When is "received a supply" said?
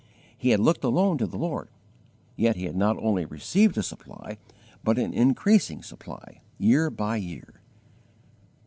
3.23-4.39